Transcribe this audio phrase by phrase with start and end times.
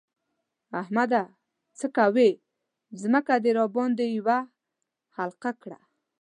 [0.81, 1.23] احمده!
[1.79, 2.31] څه کوې؛
[3.01, 4.39] ځمکه دې راباندې يوه
[5.15, 5.79] حقله کړه.